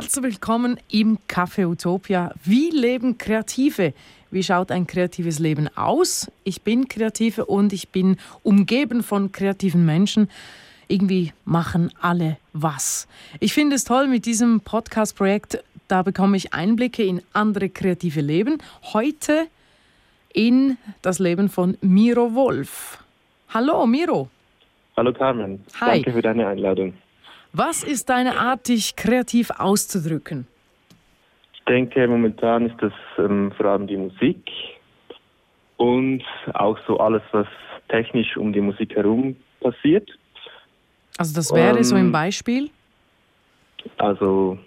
[0.00, 2.32] Herzlich willkommen im Café Utopia.
[2.42, 3.92] Wie leben Kreative?
[4.30, 6.32] Wie schaut ein kreatives Leben aus?
[6.42, 10.30] Ich bin Kreative und ich bin umgeben von kreativen Menschen.
[10.88, 13.08] Irgendwie machen alle was.
[13.40, 15.62] Ich finde es toll mit diesem Podcast-Projekt.
[15.86, 18.56] Da bekomme ich Einblicke in andere kreative Leben.
[18.94, 19.48] Heute
[20.32, 23.04] in das Leben von Miro Wolf.
[23.50, 24.30] Hallo Miro.
[24.96, 25.62] Hallo Carmen.
[25.78, 25.96] Hi.
[25.96, 26.94] Danke für deine Einladung.
[27.52, 30.46] Was ist deine Art, dich kreativ auszudrücken?
[31.52, 34.40] Ich denke, momentan ist das ähm, vor allem die Musik
[35.76, 36.22] und
[36.54, 37.46] auch so alles, was
[37.88, 40.08] technisch um die Musik herum passiert.
[41.18, 42.70] Also das wäre ähm, so ein ähm, Beispiel?
[43.98, 44.58] Also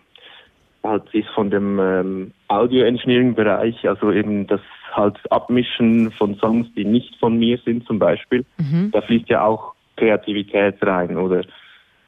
[0.84, 7.16] halt ist von dem ähm, Audio-Engineering-Bereich, also eben das halt Abmischen von Songs, die nicht
[7.20, 8.46] von mir sind zum Beispiel.
[8.58, 8.92] Mhm.
[8.92, 11.44] Da fließt ja auch Kreativität rein oder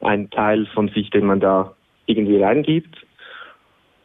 [0.06, 1.72] ein Teil von sich, den man da
[2.06, 2.96] irgendwie reingibt.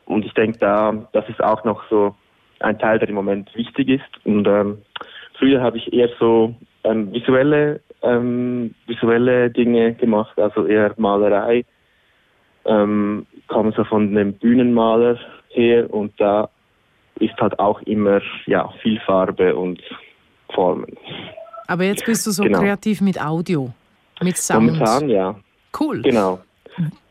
[0.06, 2.16] Und ich denke, da, das ist auch noch so
[2.60, 4.26] ein Teil, der im Moment wichtig ist.
[4.26, 4.80] Und ähm,
[5.38, 6.54] früher habe ich eher so
[6.84, 11.66] ähm, visuelle, ähm, visuelle Dinge gemacht, also eher Malerei.
[12.66, 15.18] Ähm, kam so von dem Bühnenmaler
[15.50, 16.50] her und da
[17.20, 19.82] ist halt auch immer ja viel Farbe und
[20.54, 20.96] Formen.
[21.68, 22.60] Aber jetzt bist du so genau.
[22.60, 23.72] kreativ mit Audio,
[24.22, 24.74] mit Sound.
[24.74, 25.36] Momentan ja.
[25.78, 26.02] Cool.
[26.02, 26.40] Genau.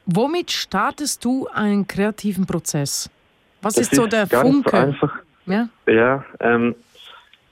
[0.06, 3.10] Womit startest du einen kreativen Prozess?
[3.62, 4.70] Was ist so der gar Funke?
[4.70, 5.14] So einfach.
[5.46, 6.74] Ja, ja ähm,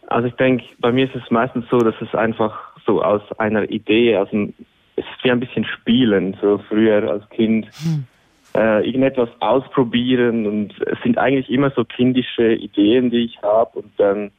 [0.08, 3.70] also ich denke, bei mir ist es meistens so, dass es einfach so aus einer
[3.70, 4.48] Idee, also
[4.96, 7.66] es ist wie ein bisschen Spielen, so früher als Kind.
[7.82, 8.04] Hm.
[8.54, 13.92] Äh, irgendetwas ausprobieren und es sind eigentlich immer so kindische Ideen, die ich habe und
[13.98, 14.30] dann,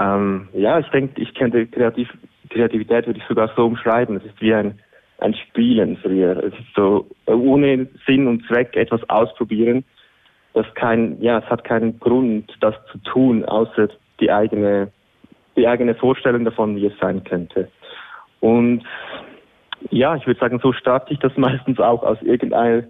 [0.00, 2.08] ähm, ja, ich denke, ich kenne Kreativ
[2.48, 4.16] Kreativität, würde ich sogar so umschreiben.
[4.16, 4.80] Es ist wie ein
[5.20, 6.36] ein Spielen früher.
[6.42, 9.84] Es ist so ohne Sinn und Zweck etwas ausprobieren.
[10.54, 14.90] Das kein, ja, es hat keinen Grund, das zu tun, außer die eigene,
[15.56, 17.68] die eigene Vorstellung davon, wie es sein könnte.
[18.40, 18.82] Und
[19.90, 22.84] ja, ich würde sagen, so starte ich das meistens auch aus irgendeiner,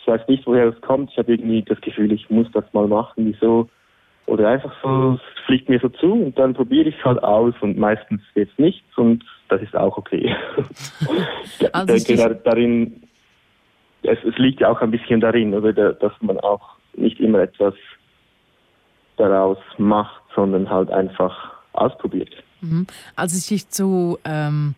[0.00, 1.10] ich weiß nicht, woher es kommt.
[1.12, 3.26] Ich habe irgendwie das Gefühl, ich muss das mal machen.
[3.26, 3.68] Wieso?
[4.26, 7.54] Oder einfach so, es fliegt mir so zu und dann probiere ich es halt aus
[7.60, 10.34] und meistens wird es nichts und das ist auch okay.
[11.72, 13.02] also ich denke darin,
[14.02, 17.74] es, es, liegt ja auch ein bisschen darin, oder, dass man auch nicht immer etwas
[19.16, 22.32] daraus macht, sondern halt einfach ausprobiert.
[22.60, 22.86] Mhm.
[23.16, 24.74] Als ich dich zu ähm,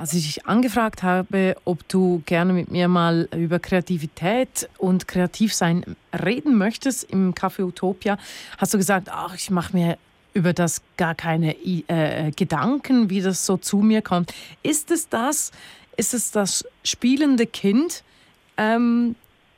[0.00, 5.84] als ich dich angefragt habe, ob du gerne mit mir mal über Kreativität und Kreativsein
[6.24, 8.16] reden möchtest im Café Utopia,
[8.56, 9.98] hast du gesagt, ach, ich mache mir
[10.32, 14.32] über das gar keine äh, Gedanken, wie das so zu mir kommt.
[14.62, 15.52] Ist es das?
[15.98, 18.02] Ist es das spielende Kind,
[18.56, 19.16] ähm,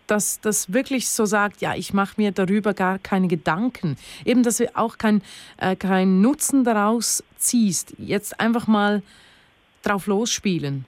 [0.08, 3.96] das, das wirklich so sagt, ja, ich mache mir darüber gar keine Gedanken.
[4.24, 5.22] Eben, dass du auch keinen
[5.58, 7.94] äh, kein Nutzen daraus ziehst.
[7.96, 9.02] Jetzt einfach mal
[9.82, 10.84] drauf losspielen.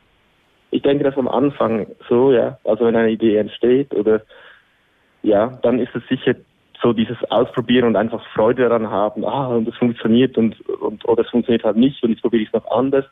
[0.71, 2.59] Ich denke, dass am Anfang so, ja.
[2.65, 4.23] Also wenn eine Idee entsteht oder
[5.23, 6.35] ja, dann ist es sicher
[6.83, 11.23] so dieses Ausprobieren und einfach Freude daran haben, ah, und es funktioniert und, und oder
[11.23, 13.05] es funktioniert halt nicht und jetzt probiere ich es noch anders.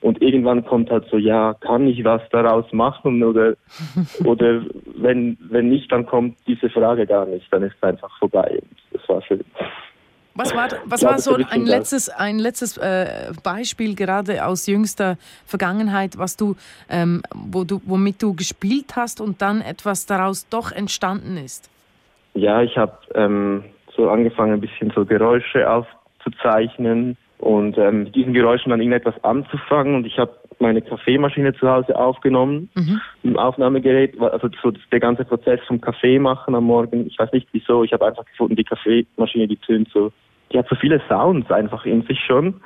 [0.00, 3.54] Und irgendwann kommt halt so, ja, kann ich was daraus machen oder
[4.24, 4.62] oder
[4.96, 8.60] wenn wenn nicht, dann kommt diese Frage gar nicht, dann ist es einfach vorbei.
[8.62, 9.44] Und das war schön.
[10.34, 16.18] Was war, was war so ein letztes, ein letztes äh, Beispiel gerade aus jüngster Vergangenheit,
[16.18, 16.56] was du,
[16.88, 21.68] ähm, wo du, womit du gespielt hast und dann etwas daraus doch entstanden ist?
[22.34, 23.64] Ja, ich habe ähm,
[23.96, 29.96] so angefangen, ein bisschen so Geräusche aufzuzeichnen und ähm, mit diesen Geräuschen dann irgendetwas anzufangen.
[29.96, 33.00] Und ich habe meine Kaffeemaschine zu Hause aufgenommen mhm.
[33.22, 34.20] im Aufnahmegerät.
[34.20, 37.06] Also so der ganze Prozess vom Kaffee machen am Morgen.
[37.06, 37.84] Ich weiß nicht wieso.
[37.84, 40.12] Ich habe einfach gefunden, die Kaffeemaschine, die tönt so,
[40.52, 42.60] die hat so viele Sounds einfach in sich schon.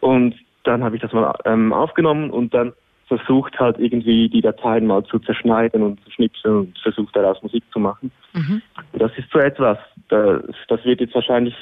[0.00, 0.34] Und
[0.64, 2.72] dann habe ich das mal ähm, aufgenommen und dann
[3.06, 7.62] versucht halt irgendwie die Dateien mal zu zerschneiden und zu schnipseln und versucht daraus Musik
[7.72, 8.10] zu machen.
[8.32, 8.62] Mhm.
[8.94, 9.78] Das ist so etwas,
[10.08, 11.54] das, das, wird jetzt wahrscheinlich,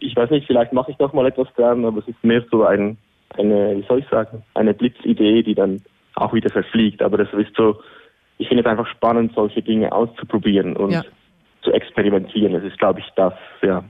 [0.00, 2.64] ich weiß nicht, vielleicht mache ich noch mal etwas dran, aber es ist mehr so
[2.64, 2.98] ein,
[3.38, 5.82] eine, wie soll ich sagen, eine Blitzidee, die dann
[6.14, 7.02] auch wieder verfliegt.
[7.02, 7.80] Aber das ist so,
[8.38, 11.04] ich finde es einfach spannend, solche Dinge auszuprobieren und ja.
[11.62, 12.52] zu experimentieren.
[12.52, 13.84] Das ist, glaube ich, das, ja.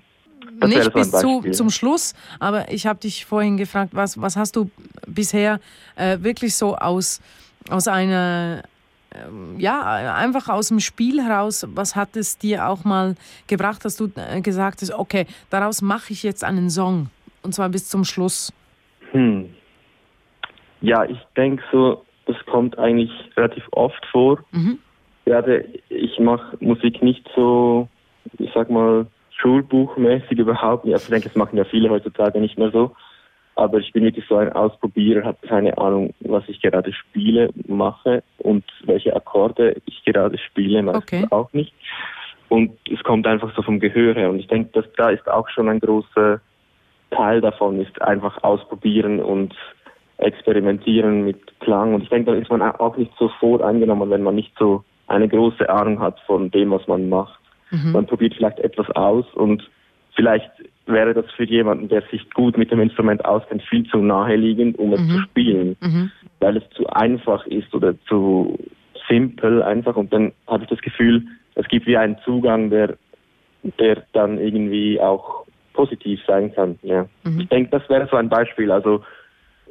[0.58, 4.56] Das nicht bis zu, zum Schluss, aber ich habe dich vorhin gefragt, was, was hast
[4.56, 4.70] du
[5.06, 5.60] bisher
[5.96, 7.22] äh, wirklich so aus,
[7.70, 8.62] aus einer,
[9.10, 13.14] äh, ja, einfach aus dem Spiel heraus, was hat es dir auch mal
[13.46, 17.08] gebracht, dass du äh, gesagt hast, okay, daraus mache ich jetzt einen Song
[17.42, 18.52] und zwar bis zum Schluss?
[19.12, 19.54] Hm.
[20.80, 24.38] Ja, ich denke so, das kommt eigentlich relativ oft vor.
[24.52, 24.78] Mhm.
[25.24, 27.88] gerade, ich mache Musik nicht so,
[28.38, 30.94] ich sag mal, schulbuchmäßig überhaupt nicht.
[30.94, 32.92] Also ich denke, das machen ja viele heutzutage nicht mehr so.
[33.56, 38.22] Aber ich bin wirklich so ein Ausprobierer, habe keine Ahnung, was ich gerade spiele, mache
[38.38, 41.26] und welche Akkorde ich gerade spiele, meistens okay.
[41.30, 41.74] auch nicht.
[42.48, 44.30] Und es kommt einfach so vom Gehör her.
[44.30, 46.40] Und ich denke, dass da ist auch schon ein großer
[47.10, 49.54] Teil davon, ist einfach ausprobieren und
[50.18, 51.94] experimentieren mit Klang.
[51.94, 55.28] Und ich denke, da ist man auch nicht so voreingenommen, wenn man nicht so eine
[55.28, 57.40] große Ahnung hat von dem, was man macht.
[57.70, 57.92] Mhm.
[57.92, 59.68] Man probiert vielleicht etwas aus und
[60.14, 60.50] vielleicht
[60.86, 64.92] wäre das für jemanden, der sich gut mit dem Instrument auskennt, viel zu naheliegend, um
[64.92, 65.08] es mhm.
[65.08, 66.10] zu spielen, mhm.
[66.40, 68.58] weil es zu einfach ist oder zu
[69.08, 69.96] simpel einfach.
[69.96, 72.96] Und dann habe ich das Gefühl, es gibt wie einen Zugang, der,
[73.78, 75.46] der dann irgendwie auch
[75.80, 76.78] positiv sein kann.
[76.82, 77.06] Ja.
[77.24, 77.40] Mhm.
[77.40, 78.70] Ich denke, das wäre so ein Beispiel.
[78.70, 79.02] Also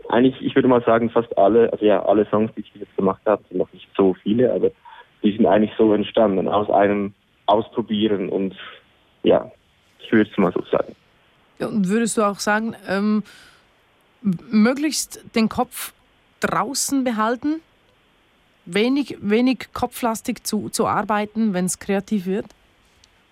[0.09, 3.21] eigentlich, ich würde mal sagen, fast alle, also ja, alle Songs, die ich jetzt gemacht
[3.25, 4.71] habe, sind noch nicht so viele, aber
[5.21, 7.13] die sind eigentlich so entstanden aus einem
[7.45, 8.55] Ausprobieren und
[9.23, 9.51] ja,
[9.99, 10.95] ich würde es mal so sagen.
[11.59, 13.23] Ja, und würdest du auch sagen, ähm,
[14.21, 15.93] möglichst den Kopf
[16.39, 17.61] draußen behalten,
[18.65, 22.45] wenig, wenig kopflastig zu, zu arbeiten, wenn es kreativ wird?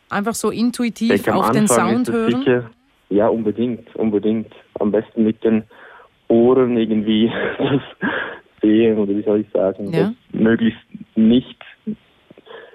[0.09, 2.39] Einfach so intuitiv auf den Sound hören?
[2.39, 2.69] Sicher,
[3.09, 4.54] ja, unbedingt, unbedingt.
[4.80, 5.63] Am besten mit den
[6.27, 7.81] Ohren irgendwie das
[8.62, 10.13] sehen oder wie soll ich sagen, ja.
[10.31, 10.80] möglichst
[11.15, 11.62] nicht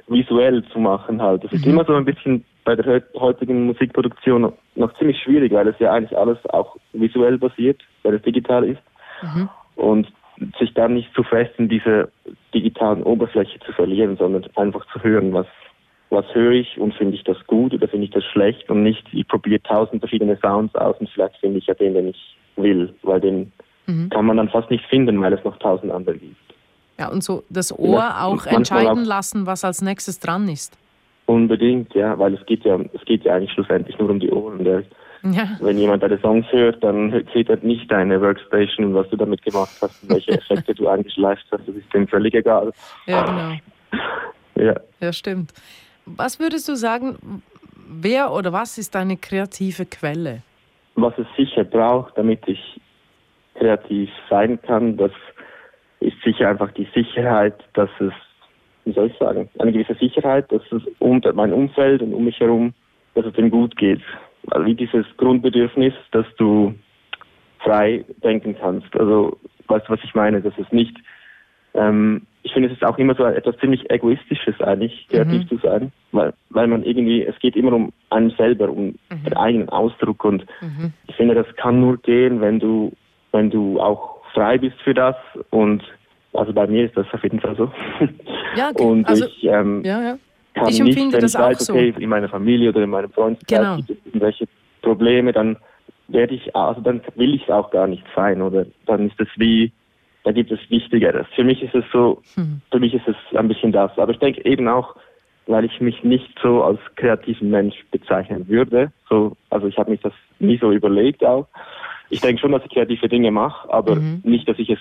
[0.08, 1.44] visuell zu machen halt.
[1.44, 1.73] Das ist mhm.
[1.73, 6.17] immer so ein bisschen bei der heutigen Musikproduktion noch ziemlich schwierig, weil es ja eigentlich
[6.17, 8.82] alles auch visuell basiert, weil es digital ist.
[9.23, 9.49] Mhm.
[9.76, 10.12] Und
[10.58, 12.11] sich dann nicht zu fest in diese
[12.55, 15.46] digitalen Oberfläche zu verlieren, sondern einfach zu hören, was,
[16.12, 19.03] was höre ich und finde ich das gut oder finde ich das schlecht und nicht,
[19.12, 22.94] ich probiere tausend verschiedene Sounds aus und vielleicht finde ich ja den, den ich will,
[23.03, 23.50] weil den
[23.87, 24.11] mhm.
[24.11, 26.37] kann man dann fast nicht finden, weil es noch tausend andere gibt.
[26.99, 30.79] Ja, und so das Ohr ja, auch entscheiden auch lassen, was als nächstes dran ist.
[31.26, 34.64] Unbedingt, ja, weil es geht ja, es geht ja eigentlich schlussendlich nur um die Ohren.
[34.67, 34.82] Ja.
[35.25, 35.56] Ja.
[35.61, 39.41] Wenn jemand deine Songs hört, dann sieht er nicht deine Workstation und was du damit
[39.43, 41.53] gemacht hast und welche Effekte du eigentlich leistest.
[41.53, 42.73] Das ist dem völlig egal.
[43.06, 44.69] Ja, genau.
[44.69, 44.75] Ja.
[45.00, 45.53] ja, stimmt.
[46.06, 47.43] Was würdest du sagen,
[47.88, 50.43] wer oder was ist deine kreative Quelle?
[50.94, 52.81] Was es sicher braucht, damit ich
[53.54, 55.12] kreativ sein kann, das
[56.00, 58.12] ist sicher einfach die Sicherheit, dass es,
[58.84, 62.40] wie soll ich sagen, eine gewisse Sicherheit, dass es unter mein Umfeld und um mich
[62.40, 62.75] herum,
[63.14, 64.00] dass es dem gut geht.
[64.50, 66.75] Also wie dieses Grundbedürfnis, dass du
[67.60, 68.94] frei denken kannst.
[68.96, 69.38] Also
[69.69, 70.40] weißt du, was ich meine?
[70.40, 70.96] Dass es nicht,
[71.75, 75.49] ähm, ich finde, es ist auch immer so etwas ziemlich Egoistisches eigentlich, kreativ mhm.
[75.49, 79.25] zu sein, weil, weil man irgendwie, es geht immer um einen selber, um mhm.
[79.25, 80.93] den eigenen Ausdruck und mhm.
[81.06, 82.93] ich finde, das kann nur gehen, wenn du,
[83.31, 85.17] wenn du auch frei bist für das
[85.50, 85.83] und
[86.33, 87.71] also bei mir ist das auf jeden Fall so.
[88.55, 88.83] Ja, okay.
[88.85, 90.19] Und also, ich ähm, ja, ja.
[90.53, 92.00] kann ich nicht, wenn ich weiß, okay, so.
[92.00, 93.77] in meiner Familie oder in meinem Freundeskreis genau.
[93.77, 94.47] gibt es irgendwelche
[94.83, 95.56] Probleme, dann
[96.09, 99.29] werde ich, also dann will ich es auch gar nicht sein oder dann ist es
[99.37, 99.73] wie,
[100.25, 101.27] da gibt es Wichtigeres.
[101.35, 102.61] Für mich ist es so, hm.
[102.71, 103.97] für mich ist es ein bisschen das.
[103.99, 104.95] Aber ich denke eben auch,
[105.47, 108.93] weil ich mich nicht so als kreativen Mensch bezeichnen würde.
[109.09, 111.49] So, also ich habe mich das nie so überlegt auch.
[112.11, 114.21] Ich denke schon, dass ich kreative Dinge mache, aber mhm.
[114.23, 114.79] nicht, dass ich es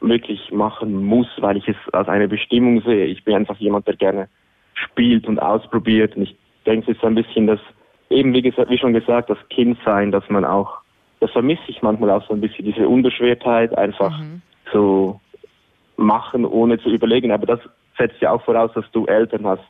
[0.00, 3.04] wirklich machen muss, weil ich es als eine Bestimmung sehe.
[3.04, 4.28] Ich bin einfach jemand, der gerne
[4.74, 6.16] spielt und ausprobiert.
[6.16, 7.60] Und ich denke, es ist ein bisschen das,
[8.08, 10.78] eben wie, gesagt, wie schon gesagt, das Kindsein, dass man auch,
[11.20, 14.42] das vermisse ich manchmal auch so ein bisschen, diese Unbeschwertheit, einfach mhm.
[14.72, 15.20] So
[15.96, 17.30] machen, ohne zu überlegen.
[17.30, 17.60] Aber das
[17.98, 19.62] setzt ja auch voraus, dass du Eltern hast,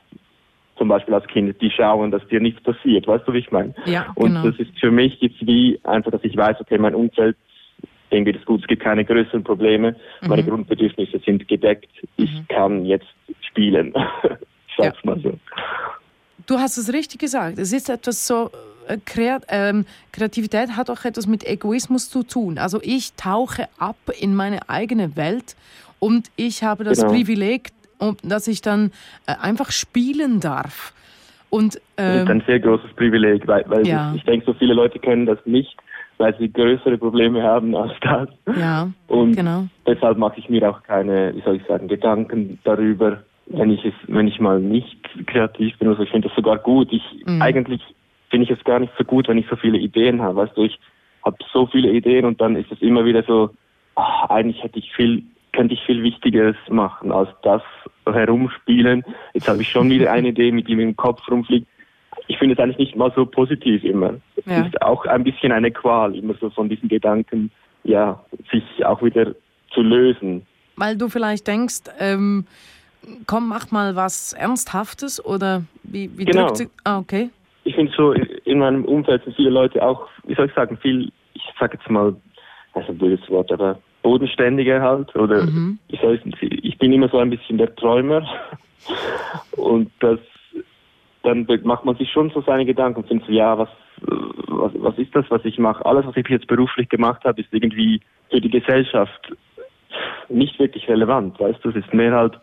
[0.77, 3.05] zum Beispiel als Kind, die schauen, dass dir nichts passiert.
[3.05, 3.75] Weißt du, wie ich meine?
[3.85, 4.49] Ja, und genau.
[4.49, 7.37] das ist für mich jetzt wie einfach, dass ich weiß, okay, mein Umfeld
[8.11, 10.27] dem geht es gut, es gibt keine größeren Probleme, mhm.
[10.27, 12.47] meine Grundbedürfnisse sind gedeckt, ich mhm.
[12.49, 13.07] kann jetzt
[13.41, 13.93] spielen.
[14.67, 15.11] ich sag's ja.
[15.11, 15.33] mal so.
[16.47, 17.57] Du hast es richtig gesagt.
[17.57, 18.51] Es ist etwas so,
[18.87, 18.97] äh,
[19.49, 22.57] ähm, Kreativität hat auch etwas mit Egoismus zu tun.
[22.57, 25.55] Also ich tauche ab in meine eigene Welt
[25.99, 27.11] und ich habe das genau.
[27.11, 27.71] Privileg,
[28.23, 28.91] dass ich dann
[29.27, 30.93] äh, einfach spielen darf.
[31.49, 34.13] Und, ähm, das ist ein sehr großes Privileg, weil, weil ja.
[34.15, 35.77] ich denke, so viele Leute können das nicht
[36.21, 38.29] weil sie größere Probleme haben als das.
[38.55, 39.65] Ja, und genau.
[39.87, 43.93] deshalb mache ich mir auch keine, wie soll ich sagen, Gedanken darüber, wenn ich es,
[44.07, 45.89] wenn ich mal nicht kreativ bin.
[45.89, 46.91] Also ich finde das sogar gut.
[46.91, 47.41] Ich mhm.
[47.41, 47.81] eigentlich
[48.29, 50.37] finde ich es gar nicht so gut, wenn ich so viele Ideen habe.
[50.37, 50.79] Weißt du, ich
[51.23, 53.49] habe so viele Ideen und dann ist es immer wieder so,
[53.95, 57.61] ach, eigentlich hätte ich viel, könnte ich viel Wichtigeres machen als das
[58.05, 59.03] herumspielen.
[59.33, 61.67] Jetzt habe ich schon wieder eine Idee, mit die mir im Kopf rumfliegt
[62.27, 64.15] ich finde es eigentlich nicht mal so positiv immer.
[64.35, 64.65] Es ja.
[64.65, 67.51] ist auch ein bisschen eine Qual, immer so von diesen Gedanken,
[67.83, 69.33] ja, sich auch wieder
[69.73, 70.45] zu lösen.
[70.75, 72.45] Weil du vielleicht denkst, ähm,
[73.27, 76.45] komm, mach mal was Ernsthaftes oder wie, wie Genau.
[76.45, 76.69] drückt sie?
[76.83, 77.29] Ah, okay.
[77.63, 81.11] Ich finde so, in meinem Umfeld sind viele Leute auch, wie soll ich sagen, viel,
[81.33, 82.15] ich sag jetzt mal,
[82.73, 85.15] das ist ein blödes Wort, aber bodenständiger halt.
[85.15, 85.77] Oder Mhm.
[85.89, 88.27] ich, soll, ich bin immer so ein bisschen der Träumer.
[89.51, 90.19] Und das,
[91.23, 93.69] dann macht man sich schon so seine Gedanken und findet so, ja, was,
[94.01, 95.85] was, was ist das, was ich mache?
[95.85, 99.31] Alles, was ich jetzt beruflich gemacht habe, ist irgendwie für die Gesellschaft
[100.29, 101.69] nicht wirklich relevant, weißt du?
[101.69, 102.39] Es ist mehr halt,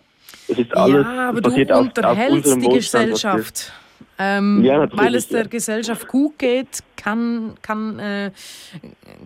[0.49, 3.73] es ist alles, ja, aber es du auf- auf unterhältst unserem die Gesellschaft.
[4.21, 5.47] Ähm, Ja, weil es der ja.
[5.47, 8.31] Gesellschaft gut geht, kann, kann, äh,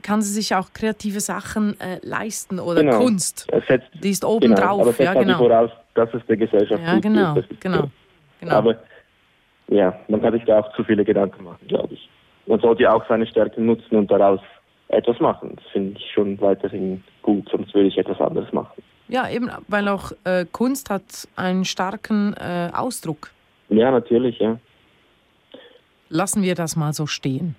[0.02, 2.98] kann sie sich auch kreative Sachen äh, leisten oder Genau.
[2.98, 3.46] Kunst.
[3.68, 4.80] Setzt, Die ist genau, obendrauf.
[4.82, 5.38] aber es setzt ja, halt genau.
[5.38, 7.60] voraus, dass es der Gesellschaft Ja, gut genau, geht.
[7.60, 7.90] Genau, so.
[8.40, 8.54] genau.
[8.54, 8.76] Aber
[9.68, 12.08] ja, man kann sich da auch zu viele Gedanken machen, glaube ich.
[12.46, 14.40] Man sollte auch seine Stärken nutzen und daraus
[14.88, 15.52] etwas machen.
[15.56, 18.82] Das finde ich schon weiterhin gut, sonst würde ich etwas anderes machen.
[19.08, 23.30] Ja, eben, weil auch äh, Kunst hat einen starken äh, Ausdruck.
[23.68, 24.58] Ja, natürlich, ja.
[26.08, 27.56] Lassen wir das mal so stehen.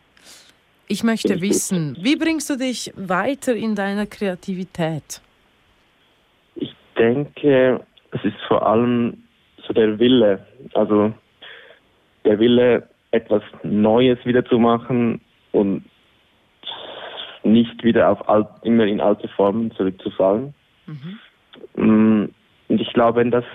[0.88, 5.22] Ich möchte wissen, wie bringst du dich weiter in deiner Kreativität?
[6.56, 9.24] Ich denke, es ist vor allem
[9.66, 11.14] so der Wille, also
[12.26, 15.22] der Wille, etwas Neues wieder zu machen
[15.52, 15.84] und
[17.44, 20.54] nicht wieder auf alt, immer in alte Formen zurückzufallen.
[20.86, 21.18] Mm,
[21.76, 22.32] Und
[22.68, 23.46] ich glaube, wenn das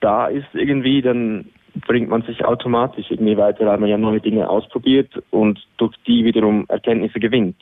[0.00, 1.46] da ist irgendwie, dann
[1.86, 6.24] bringt man sich automatisch irgendwie weiter, weil man ja neue Dinge ausprobiert und durch die
[6.24, 7.56] wiederum Erkenntnisse gewinnt.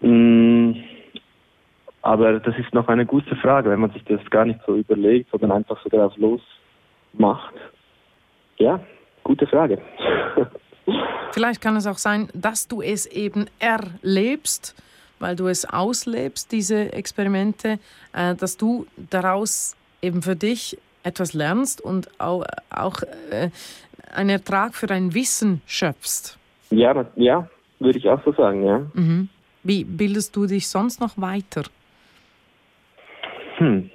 [0.00, 0.72] Mm,
[2.02, 5.30] Aber das ist noch eine gute Frage, wenn man sich das gar nicht so überlegt,
[5.30, 6.40] sondern einfach so darauf los
[7.12, 7.54] macht.
[8.58, 8.80] Ja,
[9.22, 9.78] gute Frage.
[11.32, 14.76] Vielleicht kann es auch sein, dass du es eben erlebst,
[15.24, 17.78] weil du es auslebst, diese Experimente,
[18.12, 23.00] äh, dass du daraus eben für dich etwas lernst und auch, auch
[23.30, 23.48] äh,
[24.14, 26.38] einen Ertrag für dein Wissen schöpfst.
[26.68, 28.82] ja, ja, würde ich auch so sagen, ja.
[28.92, 29.30] Mhm.
[29.62, 31.62] Wie bildest du dich sonst noch weiter?
[33.56, 33.88] Hm.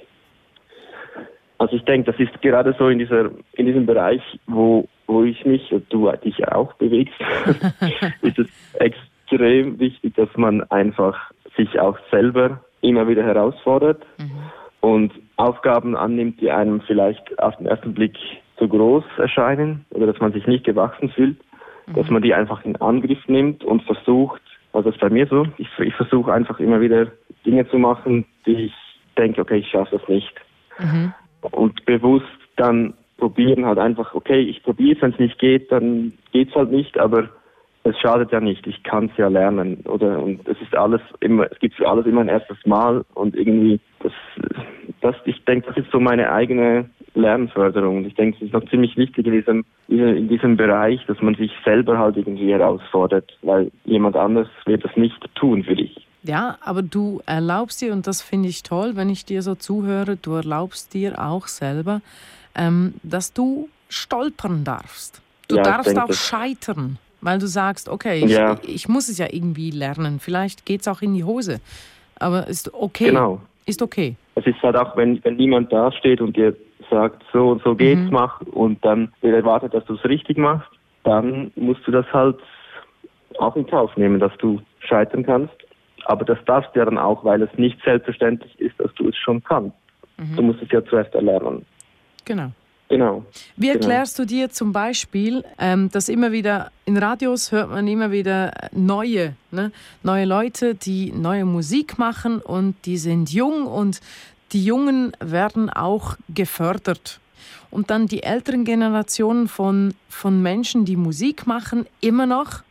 [1.59, 5.45] Also ich denke, das ist gerade so in dieser in diesem Bereich, wo wo ich
[5.45, 7.13] mich und du dich auch bewegst,
[8.23, 8.47] ist es
[9.29, 14.01] extrem wichtig, dass man einfach sich auch selber immer wieder herausfordert
[14.81, 18.15] und Aufgaben annimmt, die einem vielleicht auf den ersten Blick
[18.57, 21.37] zu groß erscheinen oder dass man sich nicht gewachsen fühlt,
[21.95, 24.41] dass man die einfach in Angriff nimmt und versucht,
[24.73, 27.07] also das ist bei mir so, ich, ich versuche einfach immer wieder
[27.45, 28.73] Dinge zu machen, die ich
[29.17, 30.33] denke, okay, ich schaffe das nicht.
[31.51, 36.13] Und bewusst dann probieren halt einfach, okay, ich probiere es, wenn es nicht geht, dann
[36.31, 37.29] geht's halt nicht, aber
[37.83, 40.21] es schadet ja nicht, ich kann es ja lernen, oder?
[40.21, 43.79] Und es ist alles immer, es gibt für alles immer ein erstes Mal und irgendwie,
[44.01, 44.11] das,
[45.01, 47.97] das ich denke, das ist so meine eigene Lernförderung.
[47.97, 51.35] Und ich denke, es ist noch ziemlich wichtig in diesem, in diesem Bereich, dass man
[51.35, 56.05] sich selber halt irgendwie herausfordert, weil jemand anderes wird das nicht tun für dich.
[56.23, 60.17] Ja, aber du erlaubst dir, und das finde ich toll, wenn ich dir so zuhöre,
[60.17, 62.01] du erlaubst dir auch selber,
[62.55, 65.21] ähm, dass du stolpern darfst.
[65.47, 68.57] Du Ja, darfst auch scheitern, weil du sagst, okay, ich, Ja.
[68.65, 70.19] ich muss es ja irgendwie lernen.
[70.19, 71.59] Vielleicht geht es auch in die Hose.
[72.19, 73.05] Aber ist okay.
[73.05, 73.41] Genau.
[73.65, 74.15] Ist okay.
[74.35, 76.55] Es ist halt auch, wenn, wenn niemand da steht und dir
[76.89, 78.09] sagt, so und so geht's, Mhm.
[78.11, 80.69] mach, und dann wird erwartet, dass du es richtig machst,
[81.03, 82.37] dann musst du das halt
[83.37, 85.53] auch in Kauf nehmen, dass du scheitern kannst.
[86.05, 89.15] Aber das darfst du ja dann auch, weil es nicht selbstverständlich ist, dass du es
[89.17, 89.75] schon kannst.
[90.17, 90.35] Mhm.
[90.35, 91.65] Du musst es ja zuerst erlernen.
[92.25, 92.51] Genau.
[92.89, 93.23] Genau.
[93.55, 93.79] Wie Genau.
[93.79, 98.51] erklärst du dir zum Beispiel, ähm, dass immer wieder in Radios hört man immer wieder
[98.71, 99.71] neue, ne?
[100.01, 104.01] neue Leute, die neue Musik machen und die sind jung und
[104.53, 107.19] die Jungen werden auch gefördert.
[107.69, 112.63] Und dann die älteren Generationen von, von Menschen, die Musik machen, immer noch.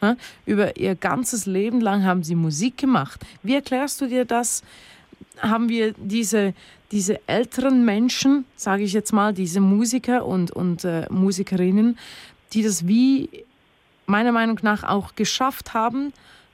[0.00, 0.16] ne?
[0.46, 3.20] Über ihr ganzes Leben lang haben sie Musik gemacht.
[3.42, 4.62] Wie erklärst du dir das?
[5.42, 6.54] haben wir diese,
[6.92, 11.98] diese älteren Menschen, sage ich jetzt mal, diese Musiker und, und äh, Musikerinnen,
[12.52, 13.28] die das wie
[14.06, 16.12] meiner Meinung nach auch geschafft haben,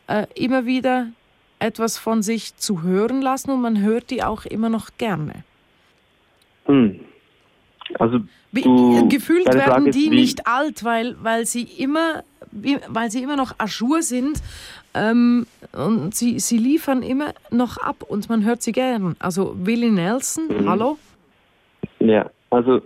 [0.08, 1.08] äh, immer wieder
[1.58, 5.44] etwas von sich zu hören lassen und man hört die auch immer noch gerne.
[6.66, 7.00] Hm.
[7.98, 8.20] Also
[8.52, 8.62] Wie,
[9.08, 12.24] gefühlt werden die nicht alt, weil, weil sie immer
[12.88, 14.40] weil sie immer noch à jour sind
[14.96, 19.14] ähm, und sie, sie liefern immer noch ab und man hört sie gern.
[19.18, 20.68] Also Willie Nelson, Mhm.
[20.68, 20.98] hallo?
[22.00, 22.80] ja, also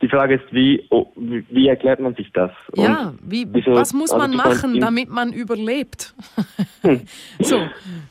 [0.00, 2.50] die Frage ist, wie, oh, wie, wie erklärt man sich das?
[2.76, 6.14] Und Ja, wie, wieso- was muss also man meinst machen, damit man überlebt?
[7.40, 7.60] so,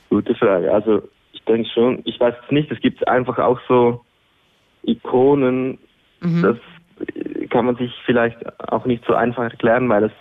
[0.10, 0.72] Gute Frage.
[0.74, 1.02] Also
[1.34, 4.02] ich denke schon, ich weiß es nicht, es gibt einfach auch so
[4.84, 5.78] Ikonen,
[6.22, 6.42] mhm.
[6.42, 6.58] das
[7.50, 8.38] kann man sich vielleicht
[8.72, 10.12] auch nicht so einfach erklären, weil es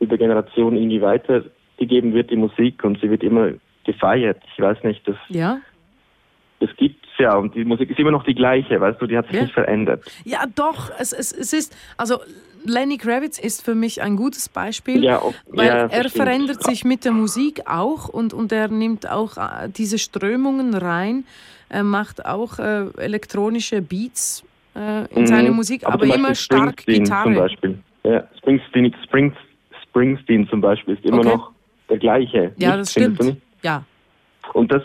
[0.00, 1.00] über Generationen irgendwie
[1.84, 3.50] weitergegeben wird, die Musik, und sie wird immer
[3.84, 4.40] gefeiert.
[4.54, 5.58] Ich weiß nicht, das, ja.
[6.60, 9.16] das gibt es ja und die Musik ist immer noch die gleiche, weißt du, die
[9.16, 9.42] hat sich ja.
[9.42, 10.04] nicht verändert.
[10.24, 12.18] Ja, doch, es, es, es ist, also
[12.64, 17.04] Lenny Kravitz ist für mich ein gutes Beispiel, ja, weil ja, er verändert sich mit
[17.04, 21.24] der Musik auch und, und er nimmt auch äh, diese Strömungen rein,
[21.68, 25.26] er macht auch äh, elektronische Beats äh, in mhm.
[25.26, 27.24] seine Musik, aber, aber immer stark Gitarre.
[27.24, 27.78] Zum Beispiel.
[28.04, 29.34] Ja, Springsteen, Springs,
[29.82, 31.28] Springsteen zum Beispiel ist immer okay.
[31.28, 31.53] noch
[31.88, 32.52] der gleiche.
[32.56, 33.36] Ja, das stimmt.
[33.62, 33.84] Ja.
[34.52, 34.82] Und das,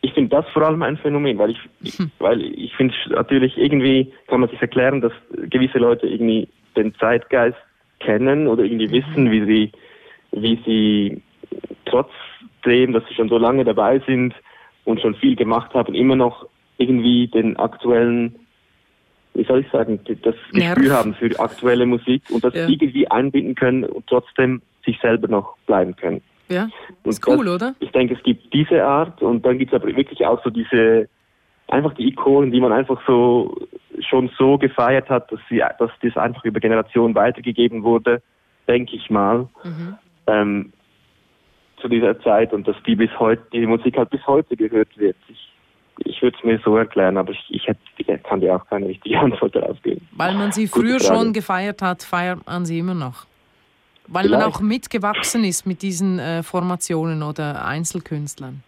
[0.00, 2.10] ich finde das vor allem ein Phänomen, weil ich, hm.
[2.18, 5.12] weil ich finde natürlich irgendwie kann man sich erklären, dass
[5.50, 7.58] gewisse Leute irgendwie den Zeitgeist
[8.00, 9.72] kennen oder irgendwie wissen, wie sie,
[10.32, 11.22] wie sie
[11.86, 14.34] trotzdem, dass sie schon so lange dabei sind
[14.84, 16.46] und schon viel gemacht haben, immer noch
[16.78, 18.34] irgendwie den aktuellen,
[19.34, 20.76] wie soll ich sagen, das Nerv.
[20.76, 22.68] Gespür haben für aktuelle Musik und das ja.
[22.68, 26.22] irgendwie einbinden können und trotzdem sich selber noch bleiben können.
[26.48, 26.68] Ja,
[27.04, 27.74] ist cool, das, oder?
[27.80, 31.08] Ich denke, es gibt diese Art und dann gibt es aber wirklich auch so diese,
[31.68, 33.56] einfach die Ikonen, die man einfach so
[34.00, 38.22] schon so gefeiert hat, dass sie, dass das einfach über Generationen weitergegeben wurde,
[38.68, 39.98] denke ich mal, mhm.
[40.26, 40.72] ähm,
[41.80, 45.16] zu dieser Zeit und dass die bis heute, die Musik halt bis heute gehört wird.
[45.28, 45.52] Ich,
[45.98, 48.88] ich würde es mir so erklären, aber ich, ich, hätte, ich kann dir auch keine
[48.88, 50.06] richtige Antwort darauf geben.
[50.12, 53.26] Weil man sie früher schon gefeiert hat, feiert man sie immer noch.
[54.06, 54.44] Weil Vielleicht.
[54.44, 58.62] man auch mitgewachsen ist mit diesen äh, Formationen oder Einzelkünstlern.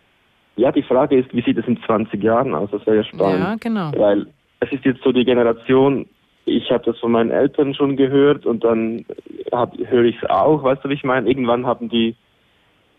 [0.57, 2.71] Ja, die Frage ist, wie sieht es in 20 Jahren aus?
[2.71, 3.40] Das wäre ja spannend.
[3.40, 3.93] Ja, genau.
[3.97, 4.26] Weil
[4.61, 6.07] es ist jetzt so die Generation,
[6.47, 9.05] ich habe das von meinen Eltern schon gehört und dann
[9.52, 11.28] höre ich es auch, weißt du, wie ich meine?
[11.28, 12.16] Irgendwann haben die,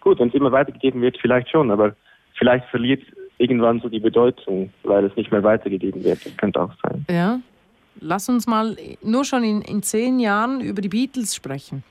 [0.02, 1.96] gut, wenn es immer weitergegeben wird, vielleicht schon, aber
[2.38, 3.02] vielleicht verliert
[3.40, 6.26] irgendwann so die Bedeutung, weil es nicht mehr weitergegeben wird.
[6.26, 7.06] Das könnte auch sein.
[7.10, 7.40] Ja.
[8.00, 11.84] Lass uns mal nur schon in, in zehn Jahren über die Beatles sprechen.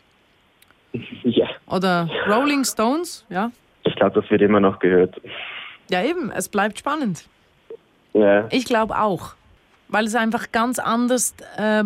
[1.24, 1.46] Ja.
[1.66, 3.50] Oder Rolling Stones, ja?
[3.84, 5.20] Ich glaube, das wird immer noch gehört.
[5.90, 7.24] Ja, eben, es bleibt spannend.
[8.12, 8.48] Ja.
[8.50, 9.34] Ich glaube auch,
[9.88, 11.84] weil es einfach ganz anders, äh,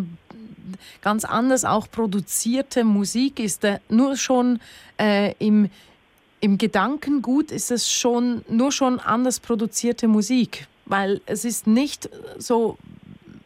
[1.02, 3.64] ganz anders auch produzierte Musik ist.
[3.64, 4.60] Äh, nur schon
[4.98, 5.70] äh, im,
[6.40, 12.78] im Gedankengut ist es schon nur schon anders produzierte Musik, weil es ist nicht so,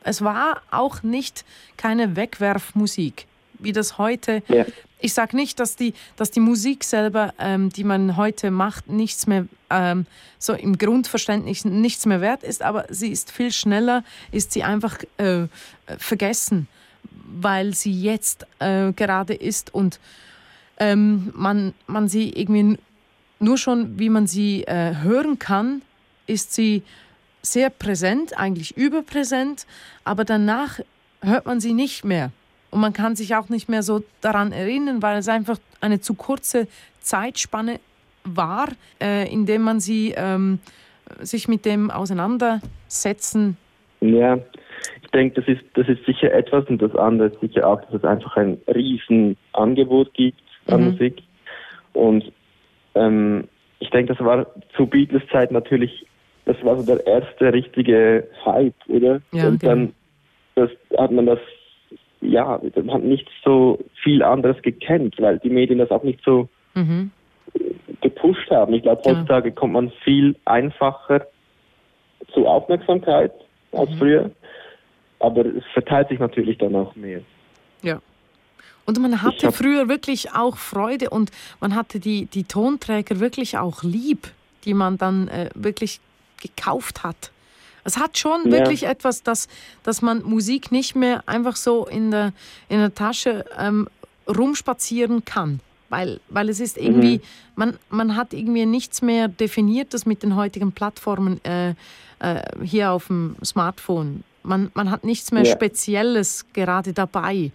[0.03, 1.44] es war auch nicht
[1.77, 3.27] keine Wegwerfmusik,
[3.64, 4.64] wie das heute ja
[5.05, 9.27] ich sage nicht, dass die, dass die Musik selber, ähm, die man heute macht, nichts
[9.27, 10.07] mehr, ähm,
[10.38, 14.98] so im Grundverständnis nichts mehr wert ist, aber sie ist viel schneller, ist sie einfach
[15.18, 15.46] äh,
[15.98, 16.68] vergessen,
[17.38, 20.00] weil sie jetzt äh, gerade ist und
[20.79, 22.79] ähm, man, man sie irgendwie
[23.40, 25.83] nur schon, wie man sie äh, hören kann,
[26.27, 26.83] ist sie
[27.42, 29.66] sehr präsent, eigentlich überpräsent,
[30.03, 30.81] aber danach
[31.20, 32.33] hört man sie nicht mehr.
[32.74, 36.14] Und man kann sich auch nicht mehr so daran erinnern, weil es einfach eine zu
[36.14, 36.66] kurze
[36.98, 37.78] Zeitspanne
[38.24, 38.66] war,
[39.00, 40.58] äh, in dem man sie ähm,
[41.20, 43.56] sich mit dem auseinandersetzen.
[44.00, 44.40] Ja,
[45.02, 47.94] ich denke, das ist, das ist sicher etwas und das andere ist sicher auch, dass
[47.94, 50.90] es einfach ein Riesenangebot gibt an mhm.
[50.90, 51.22] Musik.
[51.92, 52.32] Und
[52.96, 53.44] ähm,
[53.78, 56.06] ich denke, das war zu Beatles Zeit natürlich,
[56.44, 59.20] das war so der erste richtige Hype, oder?
[59.30, 59.74] Ja, und genau.
[59.74, 59.92] dann
[60.56, 61.38] das, hat man das
[62.24, 66.48] ja, man hat nicht so viel anderes gekannt, weil die Medien das auch nicht so
[66.74, 67.10] mhm.
[68.00, 68.74] gepusht haben.
[68.74, 69.54] Ich glaube, heutzutage ja.
[69.54, 71.26] kommt man viel einfacher
[72.32, 73.32] zu Aufmerksamkeit
[73.72, 73.98] als mhm.
[73.98, 74.30] früher,
[75.20, 77.20] aber es verteilt sich natürlich dann auch mehr.
[77.82, 78.00] Ja.
[78.87, 83.82] Und man hatte früher wirklich auch Freude und man hatte die, die Tonträger wirklich auch
[83.82, 84.28] lieb,
[84.64, 86.00] die man dann äh, wirklich
[86.42, 87.30] gekauft hat.
[87.85, 88.53] Es hat schon ja.
[88.53, 89.49] wirklich etwas, dass,
[89.83, 92.33] dass man Musik nicht mehr einfach so in der,
[92.68, 93.88] in der Tasche ähm,
[94.27, 95.61] rumspazieren kann.
[95.90, 97.23] Weil, weil es ist irgendwie, mhm.
[97.57, 101.75] man, man hat irgendwie nichts mehr Definiertes mit den heutigen Plattformen äh,
[102.18, 104.25] äh, hier auf dem Smartphone.
[104.42, 105.53] Man, man hat nichts mehr ja.
[105.53, 107.53] Spezielles gerade dabei.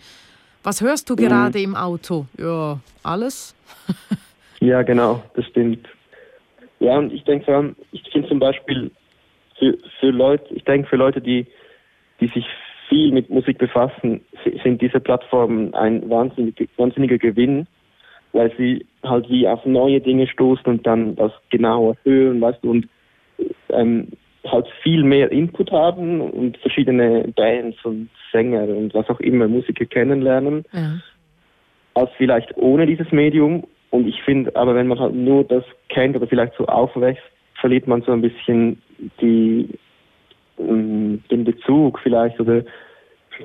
[0.63, 1.17] Was hörst du mhm.
[1.17, 2.27] gerade im Auto?
[2.37, 3.55] Ja, alles?
[4.59, 5.87] ja, genau, das stimmt.
[6.79, 8.91] Ja, und ich denke vor allem, ich finde zum Beispiel
[9.59, 11.45] für, für Leute, ich denke für Leute, die,
[12.19, 12.45] die sich
[12.87, 14.21] viel mit Musik befassen,
[14.63, 17.67] sind diese Plattformen ein wahnsinnig, wahnsinniger Gewinn,
[18.33, 22.71] weil sie halt wie auf neue Dinge stoßen und dann das genauer hören, weißt du,
[22.71, 22.89] und
[23.69, 24.07] ähm,
[24.45, 29.85] halt viel mehr Input haben und verschiedene Bands und Sänger und was auch immer Musiker
[29.85, 30.99] kennenlernen, ja.
[31.93, 33.65] als vielleicht ohne dieses Medium.
[33.91, 37.23] Und ich finde, aber wenn man halt nur das kennt oder vielleicht so aufwächst,
[37.59, 38.81] verliert man so ein bisschen
[39.21, 39.69] die,
[40.57, 42.63] ähm, den Bezug vielleicht oder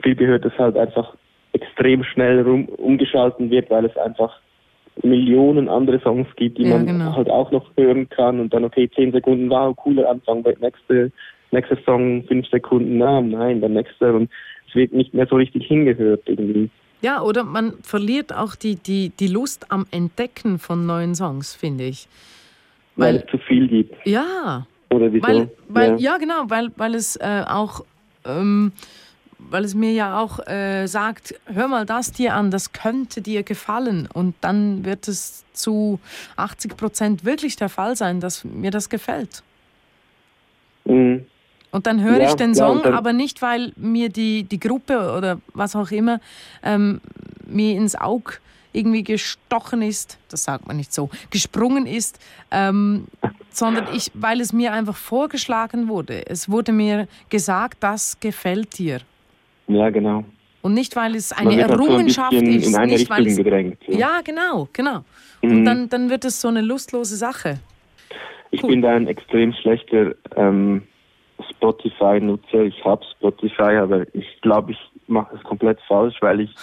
[0.02, 1.14] viel gehört, dass halt einfach
[1.52, 4.40] extrem schnell rum, umgeschalten wird, weil es einfach
[5.02, 7.16] Millionen andere Songs gibt, die ja, man genau.
[7.16, 11.10] halt auch noch hören kann und dann, okay, zehn Sekunden, wow, cooler Anfang, nächste,
[11.50, 14.30] nächster Song, fünf Sekunden, na, nein, der nächste und
[14.68, 16.70] es wird nicht mehr so richtig hingehört irgendwie.
[17.00, 21.84] Ja, oder man verliert auch die, die, die Lust am Entdecken von neuen Songs, finde
[21.84, 22.08] ich.
[22.96, 24.06] Weil, weil, es zu viel gibt.
[24.06, 24.66] Ja.
[24.90, 25.26] Oder wieso?
[25.26, 26.12] Weil, weil, ja.
[26.12, 27.84] ja genau, weil, weil es äh, auch
[28.24, 28.72] ähm,
[29.50, 33.42] weil es mir ja auch äh, sagt, hör mal das dir an, das könnte dir
[33.42, 34.08] gefallen.
[34.12, 36.00] Und dann wird es zu
[36.36, 39.42] 80 Prozent wirklich der Fall sein, dass mir das gefällt.
[40.84, 41.26] Mhm.
[41.70, 45.12] Und dann höre ja, ich den Song, ja, aber nicht, weil mir die, die Gruppe
[45.16, 46.20] oder was auch immer
[46.62, 47.00] ähm,
[47.46, 48.34] mir ins Auge
[48.74, 52.18] irgendwie gestochen ist, das sagt man nicht so, gesprungen ist,
[52.50, 53.06] ähm,
[53.50, 56.26] sondern ich, weil es mir einfach vorgeschlagen wurde.
[56.26, 59.00] Es wurde mir gesagt, das gefällt dir.
[59.68, 60.24] Ja, genau.
[60.62, 62.68] Und nicht, weil es eine Errungenschaft so ein ist.
[62.68, 63.78] In eine nicht, Richtung es, gedrängt.
[63.86, 63.98] Ja.
[63.98, 65.04] ja, genau, genau.
[65.42, 65.50] Mhm.
[65.50, 67.60] Und dann, dann wird es so eine lustlose Sache.
[68.50, 68.70] Ich cool.
[68.70, 70.82] bin da ein extrem schlechter ähm,
[71.50, 72.62] Spotify-Nutzer.
[72.62, 76.54] Ich habe Spotify, aber ich glaube, ich mache es komplett falsch, weil ich,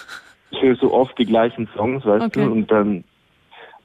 [0.51, 2.45] ich höre so oft die gleichen Songs, weißt okay.
[2.45, 3.03] du, und dann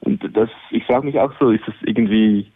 [0.00, 2.50] und das, ich frage mich auch so, ist es irgendwie,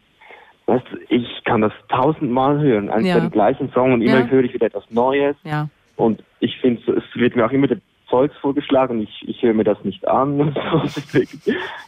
[0.67, 3.21] weißt du, ich kann das tausendmal hören, einfach ja.
[3.21, 4.27] den gleichen Song und immer ja.
[4.27, 5.37] höre ich wieder etwas Neues.
[5.45, 5.69] Ja.
[5.97, 9.03] Und ich finde, es wird mir auch immer der Zeugs vorgeschlagen.
[9.03, 10.41] Ich, ich höre mir das nicht an.
[10.41, 10.79] Und so.
[10.85, 11.41] Deswegen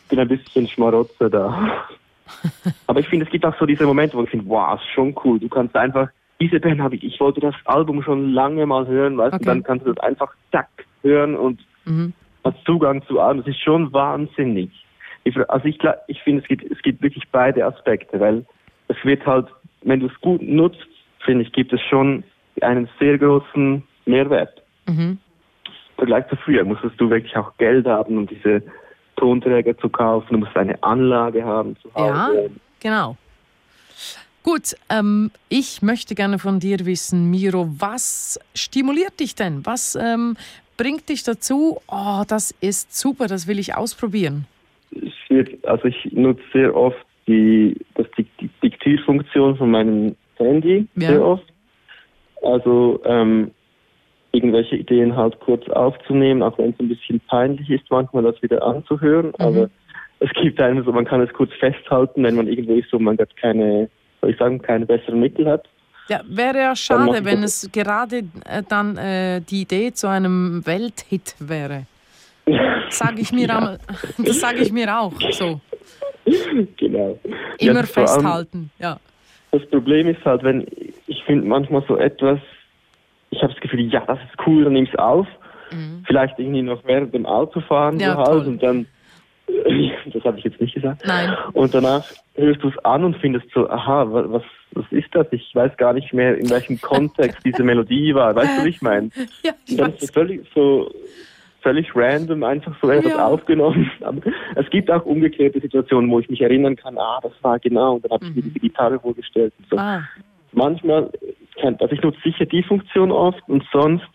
[0.08, 1.86] bin ein bisschen Schmarotzer da.
[2.86, 5.14] Aber ich finde, es gibt auch so diese Momente, wo ich finde, wow, ist schon
[5.24, 5.38] cool.
[5.38, 6.08] Du kannst einfach,
[6.40, 9.44] diese Band habe ich, ich wollte das Album schon lange mal hören, weißt okay.
[9.44, 10.68] du, dann kannst du das einfach zack
[11.02, 12.12] hören und mhm.
[12.44, 13.38] hast Zugang zu allem.
[13.38, 14.70] Das ist schon wahnsinnig.
[15.24, 18.44] Ich, also ich, ich finde, es gibt, es gibt wirklich beide Aspekte, weil
[18.88, 19.46] es wird halt,
[19.82, 20.86] wenn du es gut nutzt,
[21.24, 22.24] finde ich, gibt es schon
[22.60, 24.62] einen sehr großen Mehrwert.
[24.86, 25.18] Mhm.
[25.66, 28.62] Im Vergleich zu früher musstest du wirklich auch Geld haben, um diese
[29.16, 30.28] Tonträger zu kaufen.
[30.32, 32.44] Du musst eine Anlage haben zu Hause.
[32.44, 33.16] Ja, genau.
[34.42, 39.64] Gut, ähm, ich möchte gerne von dir wissen, Miro, was stimuliert dich denn?
[39.64, 40.36] Was ähm,
[40.76, 41.80] bringt dich dazu?
[41.88, 44.46] Oh, das ist super, das will ich ausprobieren.
[45.62, 48.06] Also ich nutze sehr oft die, das,
[48.62, 51.08] Diktierfunktion von meinem Handy, ja.
[51.08, 51.44] sehr oft.
[52.42, 53.52] Also ähm,
[54.32, 58.62] irgendwelche Ideen halt kurz aufzunehmen, auch wenn es ein bisschen peinlich ist, manchmal das wieder
[58.62, 59.28] anzuhören.
[59.28, 59.34] Mhm.
[59.38, 59.70] Aber
[60.20, 63.16] es gibt einem so, man kann es kurz festhalten, wenn man irgendwo ist, wo man
[63.16, 63.88] gerade keine,
[64.20, 65.68] soll ich sagen, keine besseren Mittel hat.
[66.08, 71.34] Ja, wäre ja schade, wenn es gerade äh, dann äh, die Idee zu einem Welthit
[71.38, 71.86] wäre.
[72.90, 73.78] Sag ich mir ja.
[74.18, 75.60] das sage ich mir auch so.
[76.76, 77.18] Genau.
[77.58, 78.98] Immer ja, festhalten, ja.
[79.50, 80.66] Das Problem ist halt, wenn
[81.06, 82.38] ich finde manchmal so etwas
[83.32, 85.26] ich habe das Gefühl, ja, das ist cool, dann nimm es auf.
[85.72, 86.04] Mhm.
[86.06, 88.86] Vielleicht irgendwie noch während dem Autofahren ja, so halt und dann,
[90.12, 91.02] das habe ich jetzt nicht gesagt.
[91.06, 91.34] Nein.
[91.54, 94.42] Und danach hörst du es an und findest so, aha, was,
[94.74, 95.26] was ist das?
[95.30, 98.34] Ich weiß gar nicht mehr, in welchem Kontext diese Melodie war.
[98.34, 99.10] Weißt du, wie ich meine?
[99.42, 100.90] Ja, ich und dann ist es völlig so
[101.62, 103.26] völlig random einfach so etwas ja.
[103.26, 103.90] aufgenommen.
[104.00, 104.20] Aber
[104.56, 108.04] es gibt auch umgekehrte Situationen, wo ich mich erinnern kann, ah, das war genau, und
[108.04, 108.48] dann habe ich mir mhm.
[108.48, 109.52] diese Gitarre vorgestellt.
[109.58, 109.76] Und so.
[109.76, 110.02] Ah.
[110.52, 111.10] Manchmal
[111.60, 114.08] also ich nutze sicher die Funktion oft und sonst,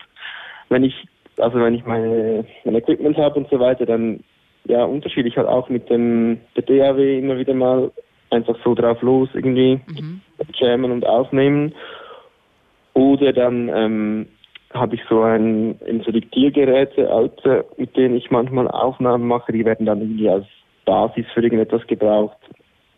[0.68, 1.06] wenn ich,
[1.38, 4.20] also wenn ich meine, mein Equipment habe und so weiter, dann
[4.64, 7.90] ja unterschiedlich halt auch mit dem der DAW immer wieder mal
[8.30, 10.20] einfach so drauf los irgendwie mhm.
[10.54, 11.74] jammen und aufnehmen.
[12.94, 14.26] Oder dann ähm,
[14.74, 19.86] habe ich so ein so Diktiergeräte, alte, mit denen ich manchmal Aufnahmen mache, die werden
[19.86, 20.46] dann irgendwie als
[20.84, 22.38] Basis für irgendetwas gebraucht.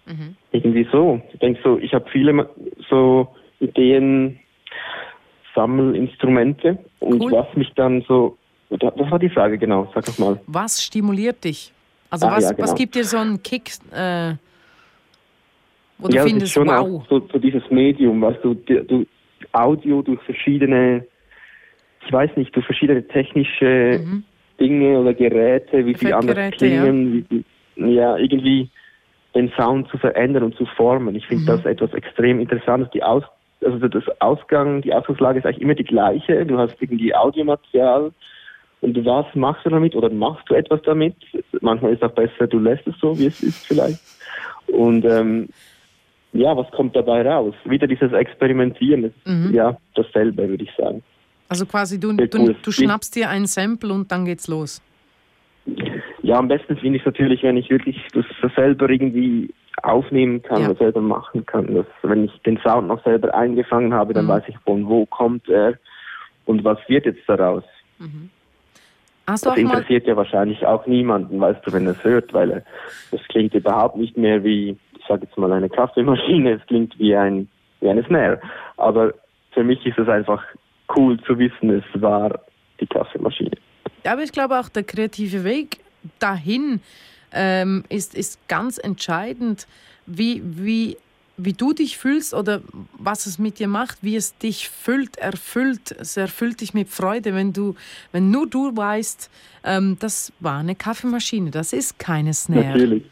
[0.06, 0.36] Mhm.
[0.52, 1.20] Irgendwie so.
[1.32, 2.48] Ich denke so, ich habe viele
[2.88, 3.28] so
[3.60, 4.40] Ideen,
[5.54, 7.32] Sammelinstrumente und cool.
[7.32, 8.36] was mich dann so,
[8.70, 10.40] das war die Frage genau, sag doch mal.
[10.46, 11.72] Was stimuliert dich?
[12.08, 12.62] Also ah, was, ja, genau.
[12.62, 14.34] was gibt dir so einen Kick, äh,
[16.00, 16.80] wo du ja, findest, schon wow.
[16.80, 19.06] Auch so, so dieses Medium, weißt du, du,
[19.52, 21.04] Audio durch verschiedene,
[22.06, 24.24] ich weiß nicht, durch verschiedene technische mhm.
[24.58, 27.12] Dinge oder Geräte, wie sie anders klingen, ja.
[27.30, 27.44] wie
[27.76, 28.68] sie, ja, irgendwie
[29.34, 31.14] den Sound zu verändern und zu formen.
[31.14, 31.46] Ich finde mhm.
[31.46, 32.90] das etwas extrem Interessantes.
[32.90, 33.24] Die Aus
[33.64, 36.46] also das Ausgang, die Ausgangslage ist eigentlich immer die gleiche.
[36.46, 38.12] Du hast irgendwie Audiomaterial
[38.80, 41.14] und was machst du damit oder machst du etwas damit?
[41.60, 44.00] Manchmal ist es auch besser, du lässt es so, wie es ist vielleicht.
[44.68, 45.48] Und ähm,
[46.32, 47.54] ja, was kommt dabei raus?
[47.64, 49.52] Wieder dieses Experimentieren, mhm.
[49.52, 51.02] ja, dasselbe, würde ich sagen.
[51.48, 54.80] Also quasi du, du, du, schnappst dir ein Sample und dann geht's los.
[56.22, 60.62] ja, am besten finde ich es natürlich, wenn ich wirklich das selber irgendwie aufnehmen kann,
[60.62, 60.74] ja.
[60.74, 61.74] selber machen kann.
[61.74, 64.30] Dass, wenn ich den Sound noch selber eingefangen habe, dann mhm.
[64.30, 65.74] weiß ich, von wo kommt er
[66.46, 67.64] und was wird jetzt daraus.
[67.98, 68.30] Mhm.
[69.26, 72.64] Das interessiert ja wahrscheinlich auch niemanden, weißt du, wenn er es hört, weil
[73.12, 74.76] es klingt überhaupt nicht mehr wie,
[75.10, 77.48] sage jetzt mal, eine Kaffeemaschine, es klingt wie ein
[77.80, 78.40] wie eine Snare.
[78.76, 79.12] Aber
[79.52, 80.42] für mich ist es einfach
[80.96, 82.40] cool zu wissen, es war
[82.78, 83.56] die Kaffeemaschine.
[84.04, 85.78] Aber ich glaube auch der kreative Weg
[86.18, 86.80] dahin
[87.32, 89.66] ähm, ist, ist ganz entscheidend,
[90.06, 90.96] wie, wie
[91.42, 92.60] wie du dich fühlst oder
[92.98, 95.90] was es mit dir macht, wie es dich füllt, erfüllt.
[95.92, 97.76] Es erfüllt dich mit Freude, wenn du,
[98.12, 99.30] wenn nur du weißt,
[99.64, 102.66] ähm, das war eine Kaffeemaschine, das ist keine Snare.
[102.66, 103.04] Natürlich.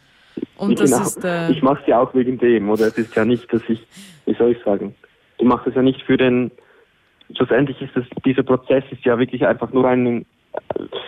[0.58, 1.02] Und das genau.
[1.02, 2.86] ist, äh, ich mache es ja auch wegen dem, oder?
[2.86, 3.80] Es ist ja nicht, dass ich,
[4.26, 4.94] wie soll ich sagen,
[5.38, 6.50] du machst es ja nicht für den,
[7.34, 10.26] schlussendlich ist es, dieser Prozess ist ja wirklich einfach nur ein,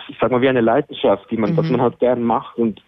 [0.07, 1.57] ich sag mal, wie eine Leidenschaft, die man, mhm.
[1.57, 2.81] was man halt gern macht und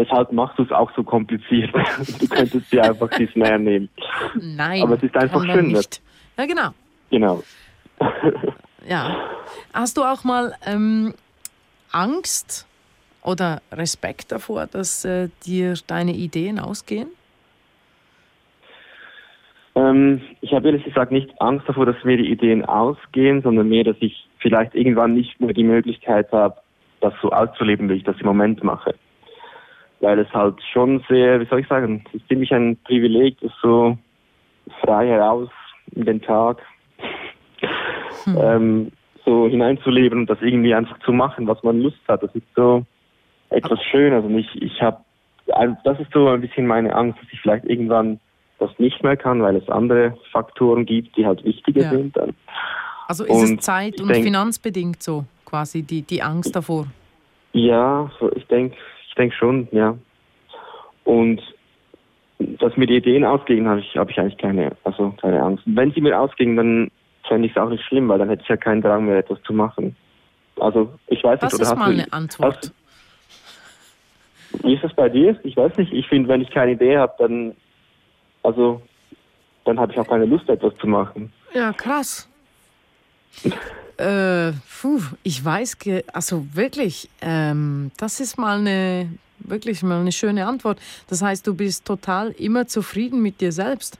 [0.00, 1.70] Deshalb machst du es auch so kompliziert.
[2.18, 3.90] Du könntest dir einfach die Snare nehmen.
[4.34, 4.82] Nein.
[4.82, 5.66] Aber es ist einfach schön.
[5.68, 6.00] Nicht.
[6.38, 6.70] Ja, genau.
[7.10, 7.42] Genau.
[8.88, 9.16] ja.
[9.74, 11.12] Hast du auch mal ähm,
[11.92, 12.66] Angst
[13.22, 17.08] oder Respekt davor, dass äh, dir deine Ideen ausgehen?
[19.74, 23.84] Ähm, ich habe ehrlich gesagt nicht Angst davor, dass mir die Ideen ausgehen, sondern mehr,
[23.84, 26.56] dass ich vielleicht irgendwann nicht mehr die Möglichkeit habe,
[27.00, 28.94] das so auszuleben, wie ich das im Moment mache
[30.00, 33.52] weil es halt schon sehr, wie soll ich sagen, es ist ziemlich ein Privileg, das
[33.62, 33.96] so
[34.80, 35.48] frei heraus
[35.94, 36.62] in den Tag
[38.24, 38.38] hm.
[38.40, 38.92] ähm,
[39.24, 42.22] so hineinzuleben und das irgendwie einfach zu machen, was man Lust hat.
[42.22, 42.84] Das ist so
[43.50, 44.98] etwas Schönes und ich, ich habe,
[45.84, 48.20] das ist so ein bisschen meine Angst, dass ich vielleicht irgendwann
[48.58, 51.90] das nicht mehr kann, weil es andere Faktoren gibt, die halt wichtiger ja.
[51.90, 52.16] sind.
[52.16, 52.34] Dann.
[53.08, 56.86] Also ist und es zeit- und denk, finanzbedingt so, quasi die, die Angst davor?
[57.52, 58.76] Ja, so, ich denke,
[59.08, 59.96] ich denke schon, ja.
[61.04, 61.40] Und
[62.38, 65.64] dass mir die Ideen ausgingen, habe ich, hab ich eigentlich keine, also keine Angst.
[65.66, 66.90] wenn sie mir ausgingen, dann
[67.26, 69.42] fände ich es auch nicht schlimm, weil dann hätte ich ja keinen Drang mehr, etwas
[69.42, 69.96] zu machen.
[70.58, 72.56] Also ich weiß das nicht, oder ist mal eine Antwort.
[72.56, 72.74] Hast,
[74.62, 75.38] wie ist das bei dir?
[75.44, 75.92] Ich weiß nicht.
[75.92, 77.54] Ich finde, wenn ich keine Idee habe, dann,
[78.42, 78.82] also,
[79.64, 81.32] dann habe ich auch keine Lust, etwas zu machen.
[81.54, 82.28] Ja, krass.
[84.00, 85.76] Äh, puh, ich weiß,
[86.14, 90.80] also wirklich, ähm, das ist mal eine, wirklich mal eine schöne Antwort.
[91.08, 93.98] Das heißt, du bist total immer zufrieden mit dir selbst.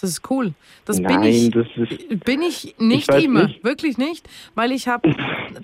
[0.00, 0.52] Das ist cool.
[0.84, 3.64] Das Nein, bin ich, das ist, bin ich nicht ich immer, nicht.
[3.64, 5.12] wirklich nicht, weil ich habe,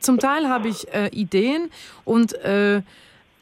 [0.00, 1.70] zum Teil habe ich äh, Ideen
[2.04, 2.82] und äh,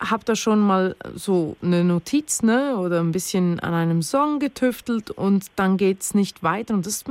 [0.00, 5.10] habe da schon mal so eine Notiz ne, oder ein bisschen an einem Song getüftelt
[5.10, 7.04] und dann geht es nicht weiter und das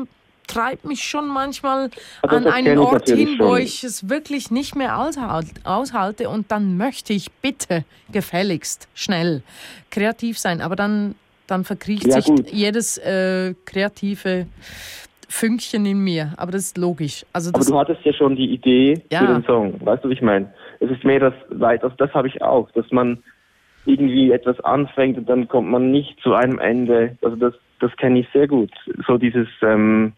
[0.47, 1.89] treibt mich schon manchmal
[2.21, 7.13] also an einen Ort hin, wo ich es wirklich nicht mehr aushalte und dann möchte
[7.13, 9.41] ich bitte gefälligst schnell
[9.89, 10.61] kreativ sein.
[10.61, 11.15] Aber dann,
[11.47, 12.51] dann verkriecht ja, sich gut.
[12.51, 14.47] jedes äh, kreative
[15.27, 16.33] Fünkchen in mir.
[16.37, 17.25] Aber das ist logisch.
[17.33, 19.19] Also Aber du hattest ja schon die Idee ja.
[19.19, 19.73] für den Song.
[19.85, 20.53] Weißt du, was ich meine?
[20.79, 23.23] Es ist mehr das, das, das habe ich auch, dass man
[23.85, 27.17] irgendwie etwas anfängt und dann kommt man nicht zu einem Ende.
[27.21, 28.71] Also das, das kenne ich sehr gut.
[29.07, 30.13] So dieses, ähm,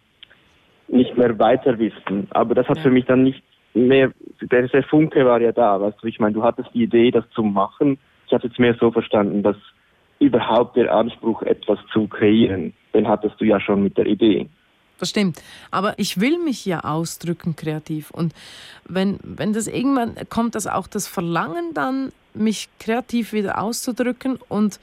[0.88, 2.28] nicht mehr weiter wissen.
[2.32, 2.84] Aber das hat ja.
[2.84, 3.44] für mich dann nicht
[3.74, 7.12] mehr, der, der Funke war ja da, weißt du, ich meine, du hattest die Idee,
[7.12, 7.98] das zu machen.
[8.26, 9.58] Ich habe jetzt mehr so verstanden, dass
[10.20, 14.50] überhaupt der Anspruch, etwas zu kreieren, den hattest du ja schon mit der Idee.
[15.00, 15.42] Das stimmt.
[15.72, 18.12] Aber ich will mich ja ausdrücken kreativ.
[18.12, 18.34] Und
[18.86, 24.80] wenn, wenn das irgendwann kommt, das auch das Verlangen dann, mich kreativ wieder auszudrücken und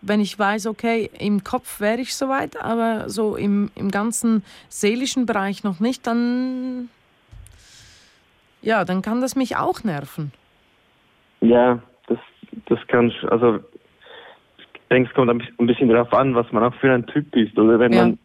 [0.00, 5.26] wenn ich weiß, okay, im Kopf wäre ich soweit, aber so im, im ganzen seelischen
[5.26, 6.88] Bereich noch nicht, dann
[8.62, 10.32] ja, dann kann das mich auch nerven.
[11.40, 12.18] Ja, das,
[12.66, 13.60] das kann, also
[14.58, 17.56] ich denke, es kommt ein bisschen darauf an, was man auch für ein Typ ist.
[17.58, 18.02] Oder wenn ja.
[18.02, 18.18] man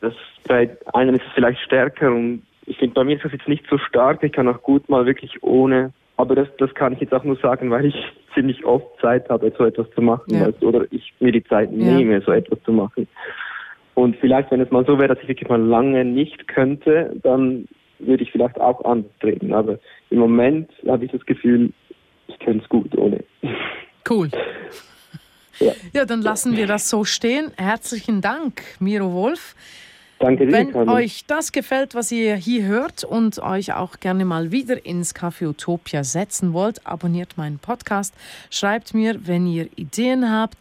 [0.00, 0.14] das
[0.46, 3.64] bei einem ist es vielleicht stärker und ich finde, bei mir ist das jetzt nicht
[3.68, 4.22] so stark.
[4.22, 7.36] Ich kann auch gut mal wirklich ohne aber das, das kann ich jetzt auch nur
[7.36, 7.94] sagen, weil ich
[8.34, 10.34] ziemlich oft Zeit habe, so etwas zu machen.
[10.34, 10.44] Ja.
[10.44, 12.20] Also, oder ich mir die Zeit nehme, ja.
[12.20, 13.08] so etwas zu machen.
[13.94, 17.66] Und vielleicht, wenn es mal so wäre, dass ich wirklich mal lange nicht könnte, dann
[17.98, 19.52] würde ich vielleicht auch anders treten.
[19.52, 19.78] Aber
[20.10, 21.72] im Moment habe ich das Gefühl,
[22.28, 23.24] ich könnte es gut ohne.
[24.08, 24.30] Cool.
[25.60, 25.72] Ja.
[25.92, 27.52] ja, dann lassen wir das so stehen.
[27.58, 29.54] Herzlichen Dank, Miro Wolf.
[30.20, 34.52] Danke dir, Wenn euch das gefällt, was ihr hier hört und euch auch gerne mal
[34.52, 38.14] wieder ins Café Utopia setzen wollt, abonniert meinen Podcast.
[38.50, 40.58] Schreibt mir, wenn ihr Ideen habt,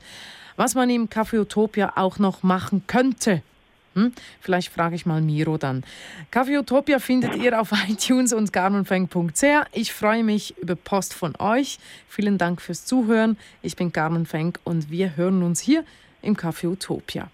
[0.56, 3.42] was man im Café Utopia auch noch machen könnte.
[3.96, 4.14] Hm?
[4.40, 5.84] Vielleicht frage ich mal Miro dann.
[6.32, 9.44] Kaffee Utopia findet ihr auf iTunes und garmenfeng.ch.
[9.74, 11.80] Ich freue mich über Post von euch.
[12.08, 13.36] Vielen Dank fürs Zuhören.
[13.62, 15.84] Ich bin Carmen Fenk und wir hören uns hier
[16.22, 17.30] im Café Utopia.